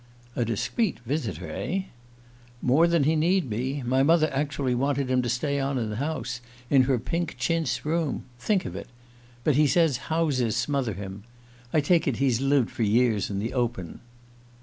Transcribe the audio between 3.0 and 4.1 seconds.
he need be. My